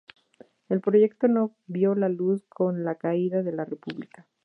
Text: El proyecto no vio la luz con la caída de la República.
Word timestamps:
El 0.67 0.81
proyecto 0.81 1.27
no 1.27 1.55
vio 1.67 1.93
la 1.93 2.09
luz 2.09 2.43
con 2.49 2.83
la 2.83 2.95
caída 2.95 3.43
de 3.43 3.51
la 3.51 3.65
República. 3.65 4.27